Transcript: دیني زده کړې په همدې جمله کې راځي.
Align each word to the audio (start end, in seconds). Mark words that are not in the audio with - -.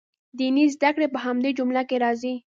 دیني 0.37 0.65
زده 0.75 0.89
کړې 0.95 1.07
په 1.13 1.19
همدې 1.25 1.51
جمله 1.59 1.81
کې 1.89 1.95
راځي. 2.03 2.35